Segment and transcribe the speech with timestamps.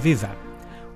[0.00, 0.34] Viva!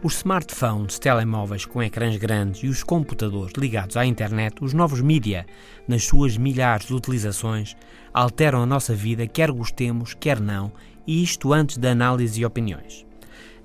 [0.02, 5.44] Os smartphones, telemóveis com ecrãs grandes e os computadores ligados à internet, os novos mídia,
[5.86, 7.76] nas suas milhares de utilizações,
[8.14, 10.72] alteram a nossa vida, quer gostemos, quer não,
[11.06, 13.04] e isto antes da análise e opiniões.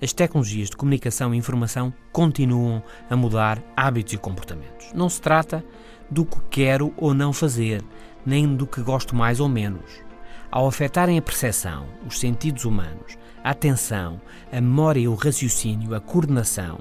[0.02, 4.92] As tecnologias de comunicação e informação continuam a mudar hábitos e comportamentos.
[4.94, 5.64] Não se trata
[6.12, 7.82] do que quero ou não fazer,
[8.26, 10.04] nem do que gosto mais ou menos.
[10.52, 13.19] Ao afetarem a percepção, os sentidos humanos,
[13.50, 14.22] atenção,
[14.52, 16.80] a memória e o raciocínio, a coordenação,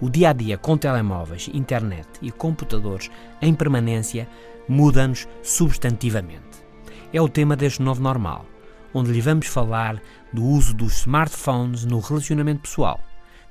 [0.00, 4.28] o dia a dia com telemóveis, internet e computadores em permanência
[4.68, 6.64] muda-nos substantivamente.
[7.12, 8.46] É o tema deste novo normal,
[8.94, 10.00] onde lhe vamos falar
[10.32, 13.00] do uso dos smartphones no relacionamento pessoal,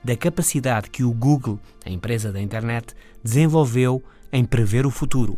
[0.03, 5.37] da capacidade que o Google, a empresa da internet, desenvolveu em prever o futuro,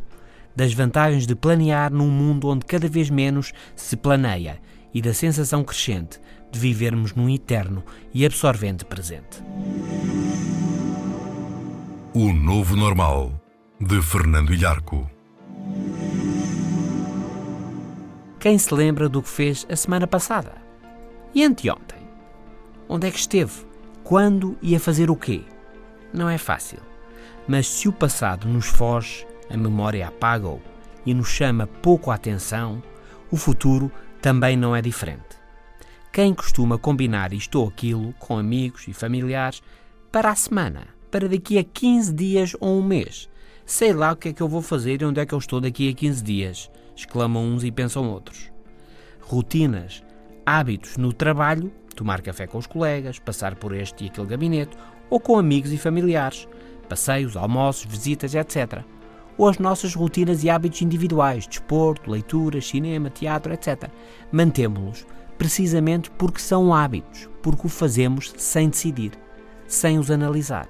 [0.56, 4.60] das vantagens de planear num mundo onde cada vez menos se planeia
[4.94, 6.20] e da sensação crescente
[6.52, 9.42] de vivermos num eterno e absorvente presente.
[12.14, 13.32] O Novo Normal,
[13.80, 15.10] de Fernando Ilharco.
[18.40, 20.54] Quem se lembra do que fez a semana passada?
[21.34, 22.00] E anteontem?
[22.90, 23.66] Onde é que esteve?
[24.04, 25.44] Quando e a fazer o quê?
[26.14, 26.80] Não é fácil.
[27.48, 30.62] Mas se o passado nos foge, a memória apaga-o
[31.06, 32.84] e nos chama pouco a atenção,
[33.32, 33.92] o futuro
[34.22, 35.41] também não é diferente.
[36.12, 39.64] Quem costuma combinar isto ou aquilo com amigos e familiares
[40.12, 43.30] para a semana, para daqui a 15 dias ou um mês?
[43.66, 45.62] Sei lá o que é que eu vou fazer e onde é que eu estou
[45.62, 48.52] daqui a 15 dias, exclamam uns e pensam outros.
[49.22, 50.04] Rotinas,
[50.46, 54.78] hábitos no trabalho, tomar café com os colegas, passar por este e aquele gabinete,
[55.10, 56.46] ou com amigos e familiares,
[56.90, 58.84] passeios, almoços, visitas, etc
[59.38, 63.90] ou as nossas rotinas e hábitos individuais, desporto, leitura, cinema, teatro, etc.
[64.32, 65.06] Mantemos-los
[65.42, 69.14] precisamente porque são hábitos, porque o fazemos sem decidir,
[69.68, 70.68] sem os analisar.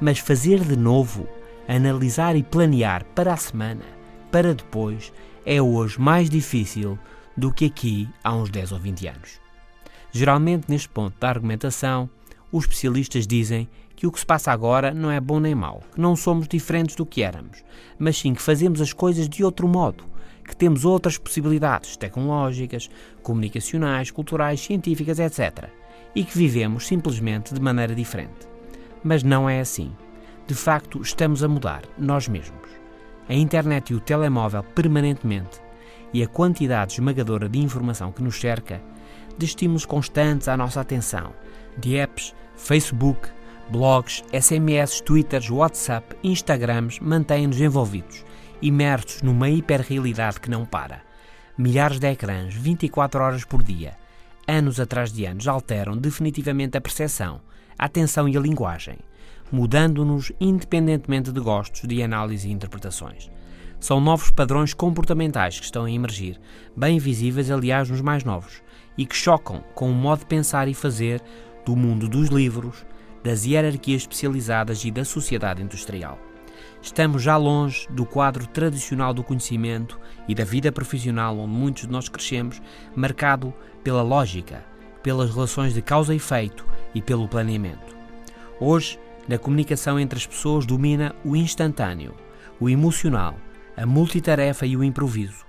[0.00, 1.28] Mas fazer de novo,
[1.68, 3.84] analisar e planear para a semana,
[4.32, 5.12] para depois,
[5.44, 6.98] é hoje mais difícil
[7.36, 9.38] do que aqui há uns 10 ou 20 anos.
[10.10, 12.08] Geralmente, neste ponto da argumentação,
[12.50, 16.00] os especialistas dizem que o que se passa agora não é bom nem mau, que
[16.00, 17.62] não somos diferentes do que éramos,
[17.98, 20.04] mas sim que fazemos as coisas de outro modo,
[20.44, 22.90] que temos outras possibilidades tecnológicas,
[23.22, 25.68] comunicacionais, culturais, científicas, etc.
[26.14, 28.46] E que vivemos simplesmente de maneira diferente.
[29.02, 29.92] Mas não é assim.
[30.46, 32.68] De facto, estamos a mudar, nós mesmos.
[33.28, 35.62] A internet e o telemóvel permanentemente
[36.12, 38.80] e a quantidade esmagadora de informação que nos cerca,
[39.36, 41.32] de estímulos constantes à nossa atenção,
[41.76, 43.28] de apps, Facebook,
[43.70, 48.24] Blogs, SMS, Twitters, WhatsApp, Instagrams mantêm-nos envolvidos,
[48.64, 51.02] imersos numa hiperrealidade que não para.
[51.56, 53.92] Milhares de ecrãs, 24 horas por dia,
[54.48, 57.42] anos atrás de anos, alteram definitivamente a percepção,
[57.78, 58.96] a atenção e a linguagem,
[59.52, 63.30] mudando-nos independentemente de gostos, de análise e interpretações.
[63.78, 66.40] São novos padrões comportamentais que estão a emergir,
[66.74, 68.62] bem visíveis, aliás, nos mais novos,
[68.96, 71.20] e que chocam com o modo de pensar e fazer
[71.66, 72.86] do mundo dos livros,
[73.22, 76.18] das hierarquias especializadas e da sociedade industrial.
[76.84, 81.88] Estamos já longe do quadro tradicional do conhecimento e da vida profissional onde muitos de
[81.88, 82.60] nós crescemos,
[82.94, 84.62] marcado pela lógica,
[85.02, 87.96] pelas relações de causa e efeito e pelo planeamento.
[88.60, 92.14] Hoje, na comunicação entre as pessoas domina o instantâneo,
[92.60, 93.34] o emocional,
[93.74, 95.42] a multitarefa e o improviso.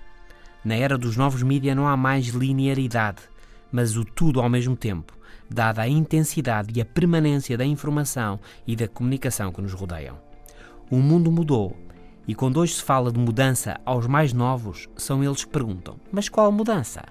[0.63, 3.21] Na era dos novos mídias não há mais linearidade,
[3.69, 5.11] mas o tudo ao mesmo tempo,
[5.49, 10.24] dada a intensidade e a permanência da informação e da comunicação que nos rodeiam.
[10.89, 11.75] O mundo mudou
[12.27, 16.29] e quando hoje se fala de mudança aos mais novos, são eles que perguntam: mas
[16.29, 17.03] qual mudança?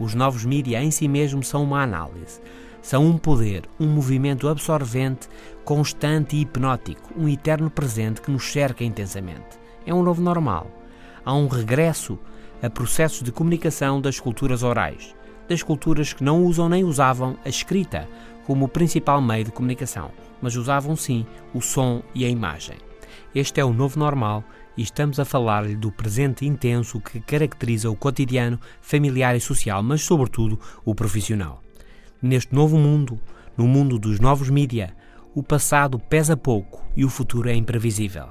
[0.00, 2.40] Os novos mídias em si mesmos são uma análise.
[2.80, 5.28] São um poder, um movimento absorvente,
[5.64, 9.58] constante e hipnótico, um eterno presente que nos cerca intensamente.
[9.84, 10.70] É um novo normal.
[11.24, 12.18] Há um regresso
[12.62, 15.14] a processos de comunicação das culturas orais,
[15.48, 18.08] das culturas que não usam nem usavam a escrita
[18.46, 20.10] como o principal meio de comunicação,
[20.40, 22.76] mas usavam sim o som e a imagem.
[23.34, 24.44] Este é o novo normal
[24.76, 30.02] e estamos a falar-lhe do presente intenso que caracteriza o cotidiano familiar e social, mas
[30.02, 31.62] sobretudo o profissional.
[32.22, 33.20] Neste novo mundo,
[33.56, 34.94] no mundo dos novos mídia,
[35.34, 38.28] o passado pesa pouco e o futuro é imprevisível.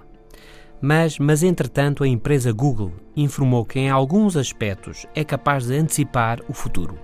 [0.81, 6.39] Mas, mas entretanto, a empresa Google informou que em alguns aspectos é capaz de antecipar
[6.47, 6.97] o futuro,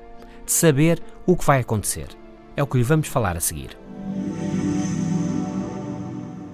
[0.45, 2.07] de saber o que vai acontecer.
[2.56, 3.78] É o que lhe vamos falar a seguir.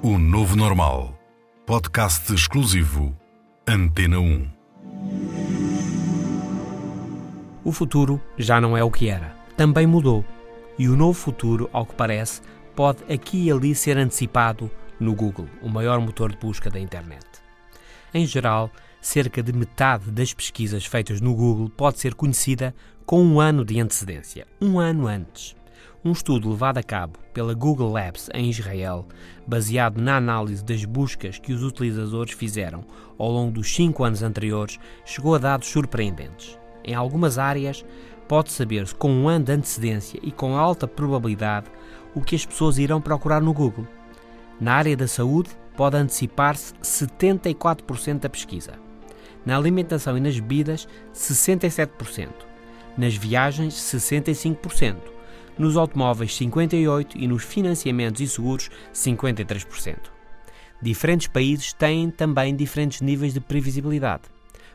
[0.02, 1.14] O Novo Normal.
[1.66, 3.16] Podcast exclusivo
[3.68, 4.48] Antena 1.
[7.64, 9.36] O futuro já não é o que era.
[9.56, 10.26] Também mudou.
[10.78, 12.42] E o novo futuro, ao que parece,
[12.76, 17.26] pode aqui e ali ser antecipado no Google, o maior motor de busca da internet.
[18.14, 18.72] Em geral,
[19.02, 22.74] cerca de metade das pesquisas feitas no Google pode ser conhecida
[23.06, 25.56] com um ano de antecedência, um ano antes.
[26.04, 29.06] Um estudo levado a cabo pela Google Labs em Israel,
[29.46, 32.86] baseado na análise das buscas que os utilizadores fizeram
[33.18, 36.58] ao longo dos cinco anos anteriores, chegou a dados surpreendentes.
[36.86, 37.84] Em algumas áreas,
[38.30, 41.68] pode saber-se com um ano de antecedência e com alta probabilidade
[42.16, 43.88] o que as pessoas irão procurar no Google.
[44.60, 48.89] Na área da saúde, pode antecipar-se 74% da pesquisa.
[49.46, 52.30] Na alimentação e nas bebidas, 67%.
[52.98, 54.98] Nas viagens, 65%.
[55.58, 59.98] Nos automóveis, 58% e nos financiamentos e seguros, 53%.
[60.82, 64.24] Diferentes países têm também diferentes níveis de previsibilidade.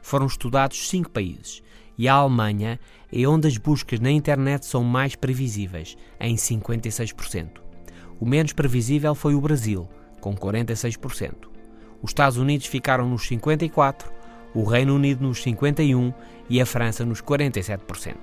[0.03, 1.63] Foram estudados cinco países
[1.97, 2.79] e a Alemanha
[3.13, 7.61] é onde as buscas na internet são mais previsíveis, em 56%.
[8.21, 9.89] O menos previsível foi o Brasil,
[10.21, 11.49] com 46%.
[12.03, 14.14] Os Estados Unidos ficaram nos 54%,
[14.55, 16.15] o Reino Unido nos 51%
[16.49, 18.17] e a França nos 47%.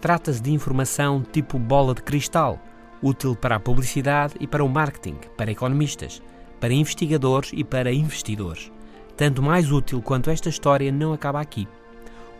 [0.00, 2.60] Trata-se de informação tipo bola de cristal,
[3.02, 6.22] útil para a publicidade e para o marketing, para economistas,
[6.60, 8.70] para investigadores e para investidores.
[9.16, 11.66] Tanto mais útil quanto esta história não acaba aqui.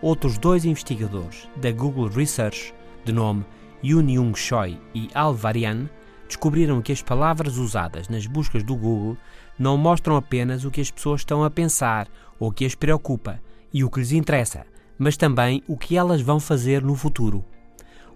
[0.03, 2.75] Outros dois investigadores da Google Research,
[3.05, 3.45] de nome
[3.83, 5.89] Yoon Young Choi e Al Varian,
[6.27, 9.17] descobriram que as palavras usadas nas buscas do Google
[9.59, 12.09] não mostram apenas o que as pessoas estão a pensar
[12.39, 13.41] ou o que as preocupa
[13.73, 14.67] e o que lhes interessa,
[14.99, 17.45] mas também o que elas vão fazer no futuro.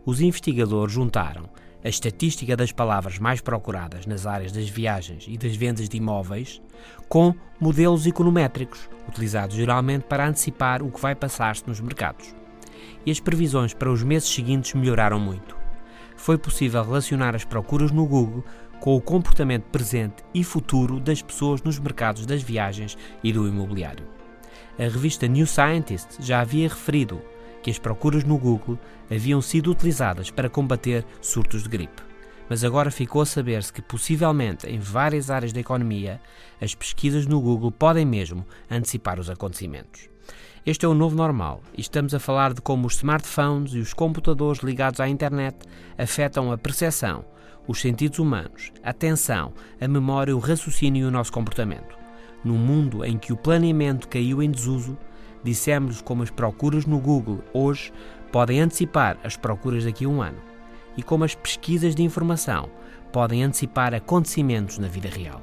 [0.04, 1.48] Os investigadores juntaram
[1.82, 6.60] a estatística das palavras mais procuradas nas áreas das viagens e das vendas de imóveis
[7.08, 12.34] com modelos econométricos, utilizados geralmente para antecipar o que vai passar-se nos mercados.
[13.04, 15.60] E as previsões para os meses seguintes melhoraram muito
[16.20, 18.44] foi possível relacionar as procuras no Google
[18.80, 24.06] com o comportamento presente e futuro das pessoas nos mercados das viagens e do imobiliário.
[24.78, 27.20] A revista New Scientist já havia referido
[27.62, 28.78] que as procuras no Google
[29.10, 32.02] haviam sido utilizadas para combater surtos de gripe.
[32.48, 36.20] Mas agora ficou a saber-se que, possivelmente, em várias áreas da economia,
[36.60, 40.09] as pesquisas no Google podem mesmo antecipar os acontecimentos.
[40.66, 43.94] Este é o novo normal e estamos a falar de como os smartphones e os
[43.94, 45.56] computadores ligados à internet
[45.96, 47.24] afetam a percepção,
[47.66, 51.96] os sentidos humanos, a atenção, a memória, o raciocínio e o nosso comportamento.
[52.44, 54.98] Num mundo em que o planeamento caiu em desuso,
[55.42, 57.90] dissemos como as procuras no Google hoje
[58.30, 60.38] podem antecipar as procuras daqui a um ano
[60.94, 62.68] e como as pesquisas de informação
[63.10, 65.40] podem antecipar acontecimentos na vida real.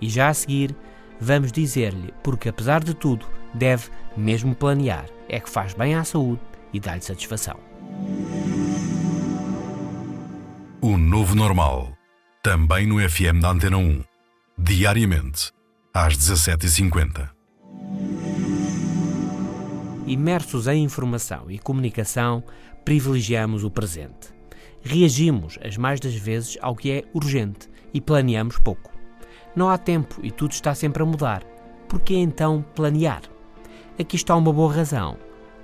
[0.00, 0.76] E já a seguir,
[1.20, 5.06] vamos dizer-lhe porque, apesar de tudo, deve mesmo planear.
[5.28, 6.40] É que faz bem à saúde
[6.72, 7.58] e dá-lhe satisfação.
[10.80, 11.92] O Novo Normal.
[12.42, 14.02] Também no FM da Antena 1.
[14.58, 15.52] Diariamente,
[15.92, 17.30] às 17h50.
[20.06, 22.42] Imersos em informação e comunicação,
[22.84, 24.34] privilegiamos o presente.
[24.82, 28.90] Reagimos as mais das vezes ao que é urgente e planeamos pouco.
[29.54, 31.42] Não há tempo e tudo está sempre a mudar.
[31.88, 33.22] Por que então planear?
[33.98, 35.16] Aqui está uma boa razão,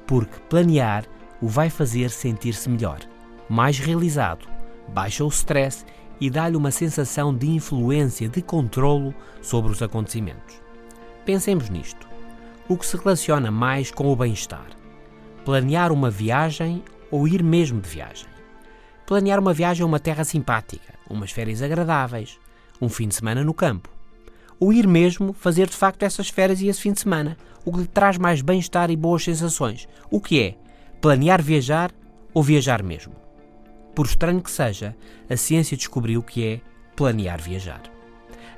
[0.07, 1.05] porque planear
[1.41, 3.01] o vai fazer sentir-se melhor,
[3.49, 4.49] mais realizado,
[4.89, 5.85] baixa o stress
[6.21, 10.61] e dá-lhe uma sensação de influência, de controlo sobre os acontecimentos.
[11.25, 12.09] Pensemos nisto.
[12.69, 14.67] O que se relaciona mais com o bem-estar?
[15.45, 18.29] Planear uma viagem ou ir mesmo de viagem?
[19.07, 22.41] Planear uma viagem a uma terra simpática, umas férias agradáveis,
[22.81, 23.89] um fim de semana no campo.
[24.59, 27.81] Ou ir mesmo fazer de facto essas férias e esse fim de semana, o que
[27.81, 29.89] lhe traz mais bem-estar e boas sensações.
[30.11, 30.55] O que é?
[31.01, 31.91] Planear viajar
[32.33, 33.15] ou viajar mesmo?
[33.95, 34.97] Por estranho que seja,
[35.29, 36.61] a ciência descobriu que é
[36.95, 37.83] planear viajar.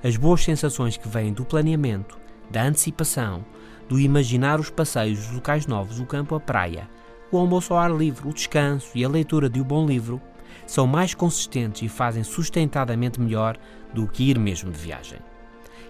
[0.02, 2.18] As boas sensações que vêm do planeamento,
[2.50, 3.44] da antecipação,
[3.88, 6.88] do imaginar os passeios, os locais novos, o campo, a praia,
[7.32, 10.20] o almoço ao ar livre, o descanso e a leitura de um bom livro,
[10.66, 13.56] são mais consistentes e fazem sustentadamente melhor
[13.92, 15.18] do que ir mesmo de viagem.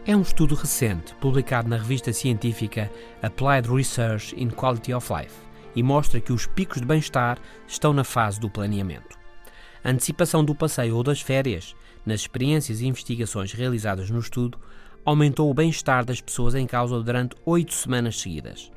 [0.07, 2.91] É um estudo recente, publicado na revista científica
[3.23, 5.35] Applied Research in Quality of Life,
[5.75, 9.19] e mostra que os picos de bem-estar estão na fase do planeamento.
[9.85, 11.75] A antecipação do passeio ou das férias,
[12.07, 14.59] nas experiências e investigações realizadas no estudo,
[15.05, 18.73] aumentou o bem-estar das pessoas em causa durante oito semanas seguidas.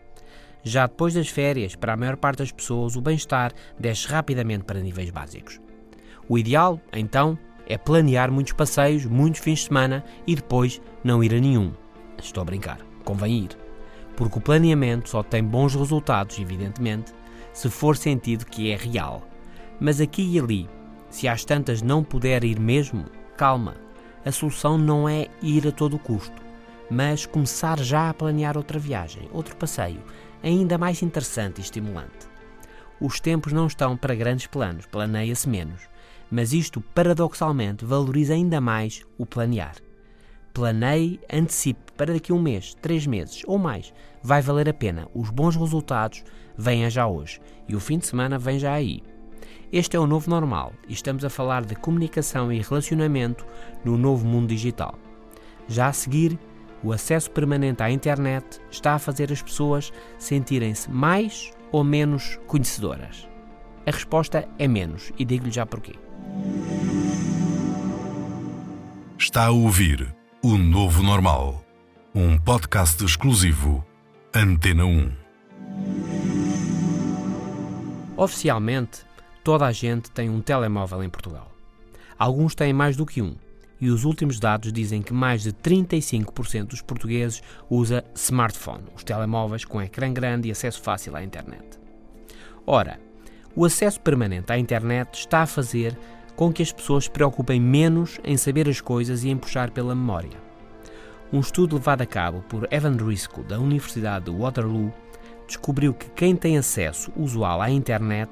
[0.64, 4.80] Já depois das férias, para a maior parte das pessoas, o bem-estar desce rapidamente para
[4.80, 5.60] níveis básicos.
[6.32, 11.34] O ideal, então, é planear muitos passeios, muitos fins de semana e depois não ir
[11.34, 11.74] a nenhum.
[12.18, 13.58] Estou a brincar, convém ir.
[14.16, 17.12] Porque o planeamento só tem bons resultados, evidentemente,
[17.52, 19.28] se for sentido que é real.
[19.78, 20.70] Mas aqui e ali,
[21.10, 23.76] se às tantas não puder ir mesmo, calma.
[24.24, 26.42] A solução não é ir a todo custo,
[26.90, 30.00] mas começar já a planear outra viagem, outro passeio,
[30.42, 32.32] ainda mais interessante e estimulante.
[33.02, 35.92] Os tempos não estão para grandes planos, planeia-se menos,
[36.32, 39.76] mas isto paradoxalmente valoriza ainda mais o planear.
[40.54, 43.94] Planeie, antecipe para daqui a um mês, três meses ou mais.
[44.24, 45.08] Vai valer a pena.
[45.14, 46.24] Os bons resultados
[46.58, 49.04] venham já hoje e o fim de semana vem já aí.
[49.72, 53.46] Este é o novo normal e estamos a falar de comunicação e relacionamento
[53.86, 54.98] no novo mundo digital.
[55.68, 56.38] Já a seguir,
[56.84, 63.30] o acesso permanente à internet está a fazer as pessoas sentirem-se mais ou menos conhecedoras.
[63.86, 65.94] A resposta é menos e digo-lhe já porquê.
[69.18, 70.14] Está a ouvir
[70.44, 71.64] O Novo Normal,
[72.14, 73.86] um podcast exclusivo
[74.34, 75.12] Antena 1.
[78.18, 79.02] Oficialmente,
[79.44, 81.52] toda a gente tem um telemóvel em Portugal.
[82.18, 83.36] Alguns têm mais do que um,
[83.80, 89.66] e os últimos dados dizem que mais de 35% dos portugueses usa smartphone, os telemóveis
[89.66, 91.80] com ecrã grande e acesso fácil à internet.
[92.66, 93.00] Ora,
[93.56, 95.98] o acesso permanente à internet está a fazer
[96.36, 99.94] com que as pessoas se preocupem menos em saber as coisas e em puxar pela
[99.94, 100.38] memória.
[101.32, 104.92] Um estudo levado a cabo por Evan Driscoll, da Universidade de Waterloo,
[105.48, 108.30] descobriu que quem tem acesso usual à internet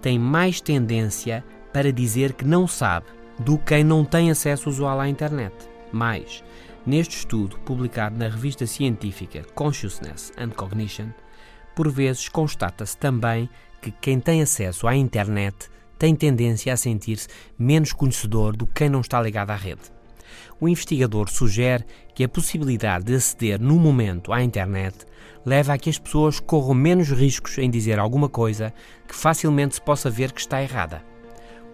[0.00, 3.06] tem mais tendência para dizer que não sabe
[3.38, 5.54] do que quem não tem acesso usual à internet.
[5.92, 6.44] Mais,
[6.86, 11.08] neste estudo, publicado na revista científica Consciousness and Cognition,
[11.74, 13.48] por vezes constata-se também
[13.80, 15.68] que quem tem acesso à internet
[15.98, 19.82] tem tendência a sentir-se menos conhecedor do que quem não está ligado à rede.
[20.60, 21.84] O investigador sugere
[22.14, 25.06] que a possibilidade de aceder no momento à internet
[25.44, 28.72] leva a que as pessoas corram menos riscos em dizer alguma coisa
[29.08, 31.02] que facilmente se possa ver que está errada.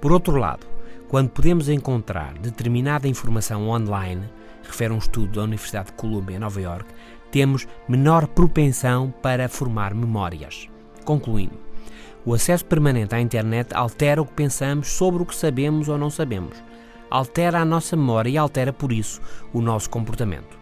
[0.01, 0.67] Por outro lado,
[1.09, 4.23] quando podemos encontrar determinada informação online,
[4.63, 6.87] refere um estudo da Universidade de Columbia, Nova York,
[7.31, 10.69] temos menor propensão para formar memórias.
[11.05, 11.66] Concluindo,
[12.27, 16.11] o acesso permanente à internet altera o que pensamos sobre o que sabemos ou não
[16.11, 16.61] sabemos.
[17.09, 19.21] Altera a nossa memória e altera, por isso,
[19.53, 20.59] o nosso comportamento.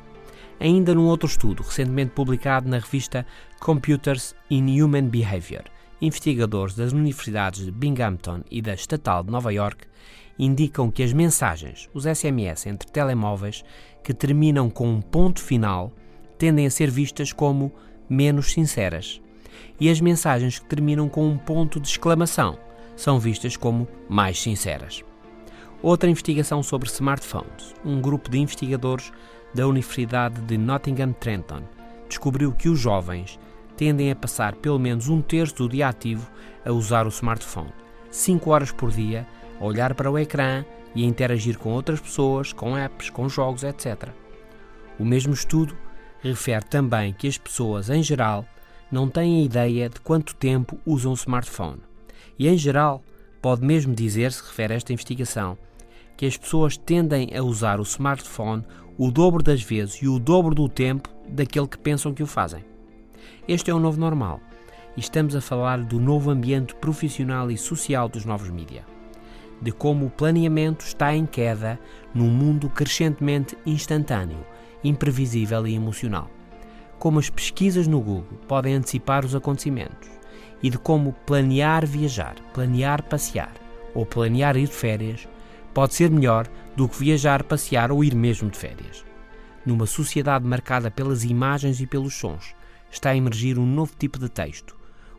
[0.61, 3.27] Ainda num outro estudo, recentemente publicado na revista
[3.61, 5.65] Computers in Human Behavior,
[6.03, 9.87] investigadores das universidades de Binghamton e da Estatal de Nova York
[10.39, 13.65] indicam que as mensagens, os SMS entre telemóveis,
[14.03, 15.93] que terminam com um ponto final,
[16.37, 17.73] tendem a ser vistas como
[18.09, 19.24] menos sinceras.
[19.81, 22.59] E as mensagens que terminam com um ponto de exclamação
[22.97, 25.03] são vistas como mais sinceras.
[25.83, 27.75] Outra investigação sobre smartphones.
[27.85, 29.13] Um grupo de investigadores
[29.55, 31.63] da Universidade de Nottingham Trenton
[32.09, 33.39] descobriu que os jovens
[33.77, 36.31] tendem a passar pelo menos um terço do dia ativo
[36.65, 37.73] a usar o smartphone,
[38.11, 39.27] 5 horas por dia,
[39.61, 43.65] a olhar para o ecrã e a interagir com outras pessoas, com apps, com jogos,
[43.65, 44.09] etc.
[44.99, 45.77] O mesmo estudo
[46.23, 48.47] refere também que as pessoas, em geral,
[48.95, 51.81] não têm ideia de quanto tempo usam o smartphone.
[52.39, 53.03] E, em geral,
[53.43, 55.59] pode mesmo dizer-se, refere esta investigação,
[56.17, 58.65] que as pessoas tendem a usar o smartphone
[58.97, 62.65] o dobro das vezes e o dobro do tempo daquele que pensam que o fazem.
[63.49, 64.41] Este é o novo normal
[64.97, 68.87] e estamos a falar do novo ambiente profissional e social dos novos mídia.
[69.61, 71.81] De como o planeamento está em queda
[72.15, 74.47] num mundo crescentemente instantâneo,
[74.85, 76.31] imprevisível e emocional.
[77.05, 80.09] Como as pesquisas no Google podem antecipar os acontecimentos
[80.63, 83.53] e de como planear viajar, planear passear
[83.95, 85.29] ou planear ir de férias
[85.75, 89.05] pode ser melhor do que viajar, passear ou ir mesmo de férias.
[89.67, 92.55] Numa sociedade marcada pelas imagens e pelos sons,
[92.91, 94.75] está a emergir um novo tipo de texto,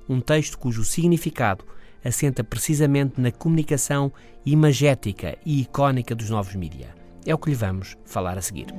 [0.09, 1.63] um texto cujo significado
[2.03, 4.11] assenta precisamente na comunicação
[4.43, 6.95] imagética e icónica dos novos mídia.
[7.27, 8.73] É o que lhe vamos falar a seguir.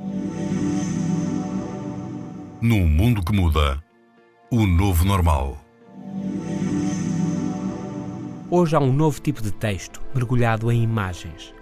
[2.58, 3.84] Num mundo que muda,
[4.50, 5.58] o novo normal.
[8.50, 11.54] Hoje há um novo tipo de texto mergulhado em imagens.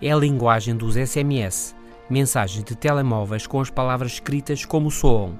[0.00, 1.76] É a linguagem dos SMS,
[2.08, 5.38] mensagens de telemóveis com as palavras escritas como soam,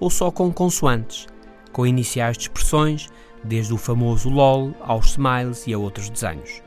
[0.00, 1.28] ou só com consoantes,
[1.70, 3.08] com iniciais de expressões,
[3.44, 6.60] desde o famoso LOL aos smiles e a outros desenhos.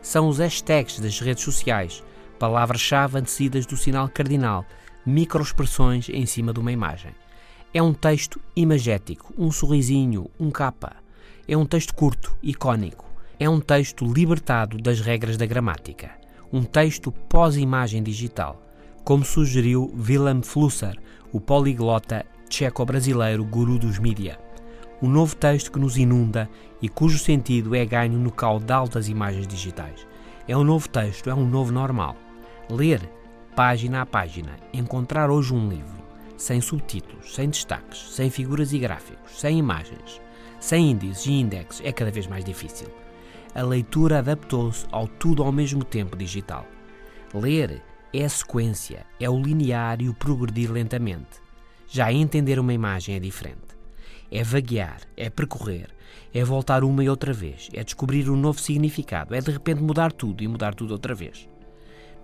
[0.00, 2.02] São os hashtags das redes sociais,
[2.38, 4.64] palavras-chave antecidas do sinal cardinal,
[5.04, 7.12] microexpressões em cima de uma imagem.
[7.76, 10.96] É um texto imagético, um sorrisinho, um capa.
[11.46, 13.04] É um texto curto, icónico.
[13.38, 16.12] É um texto libertado das regras da gramática.
[16.50, 18.62] Um texto pós-imagem digital,
[19.04, 20.98] como sugeriu Willem Flusser,
[21.30, 24.38] o poliglota tcheco-brasileiro guru dos mídia.
[25.02, 26.48] Um novo texto que nos inunda
[26.80, 30.06] e cujo sentido é ganho no caudal das imagens digitais.
[30.48, 32.16] É um novo texto, é um novo normal.
[32.70, 33.02] Ler,
[33.54, 36.05] página a página, encontrar hoje um livro,
[36.36, 40.20] sem subtítulos, sem destaques, sem figuras e gráficos, sem imagens,
[40.60, 42.88] sem índices e indexes, é cada vez mais difícil.
[43.54, 46.66] A leitura adaptou-se ao tudo ao mesmo tempo digital.
[47.32, 51.40] Ler é a sequência, é o linear e o progredir lentamente.
[51.88, 53.76] Já entender uma imagem é diferente.
[54.30, 55.88] É vaguear, é percorrer,
[56.34, 60.12] é voltar uma e outra vez, é descobrir um novo significado, é de repente mudar
[60.12, 61.48] tudo e mudar tudo outra vez.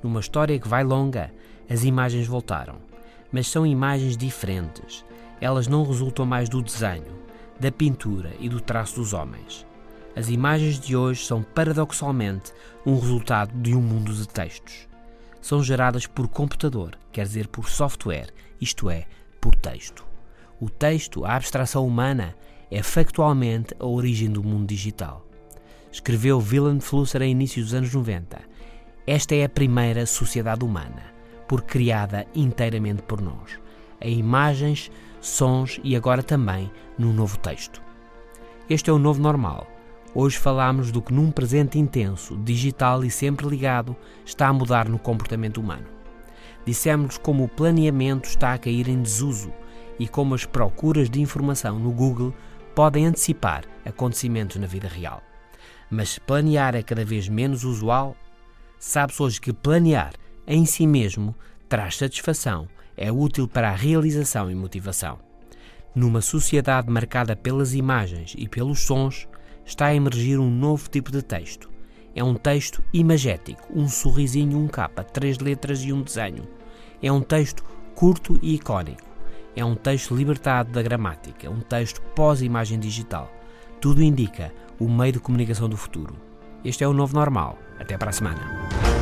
[0.03, 1.33] Numa história que vai longa,
[1.71, 2.77] as imagens voltaram,
[3.33, 5.05] mas são imagens diferentes.
[5.41, 7.23] Elas não resultam mais do desenho,
[7.59, 9.67] da pintura e do traço dos homens.
[10.15, 12.53] As imagens de hoje são paradoxalmente
[12.85, 14.87] um resultado de um mundo de textos.
[15.41, 18.29] São geradas por computador, quer dizer por software,
[18.61, 19.07] isto é,
[19.41, 20.05] por texto.
[20.61, 22.37] O texto, a abstração humana,
[22.71, 25.27] é factualmente a origem do mundo digital.
[25.91, 28.41] Escreveu Willem Flusser a inícios dos anos 90.
[29.07, 31.03] Esta é a primeira sociedade humana,
[31.47, 33.59] por criada inteiramente por nós,
[34.01, 37.83] em imagens, sons e agora também no novo texto.
[38.69, 39.67] Este é o novo normal.
[40.15, 44.99] Hoje falamos do que num presente intenso, digital e sempre ligado, está a mudar no
[44.99, 45.87] comportamento humano.
[46.65, 49.53] Dissemos como o planeamento está a cair em desuso
[49.99, 52.35] e como as procuras de informação no Google
[52.75, 55.23] podem antecipar acontecimentos na vida real.
[55.91, 58.17] Mas planear é cada vez menos usual.
[58.79, 60.13] Sabe-se hoje que planear
[60.47, 61.35] em si mesmo
[61.69, 65.19] traz satisfação, é útil para a realização e motivação.
[65.95, 69.29] Numa sociedade marcada pelas imagens e pelos sons,
[69.65, 71.71] está a emergir um novo tipo de texto.
[72.15, 76.47] É um texto imagético, um sorrisinho, um capa, três letras e um desenho.
[77.03, 79.11] É um texto curto e icónico.
[79.55, 83.31] É um texto libertado da gramática, um texto pós-imagem digital.
[83.81, 86.17] Tudo indica o meio de comunicação do futuro.
[86.65, 87.59] Este é o novo normal.
[87.79, 89.02] Até para a semana.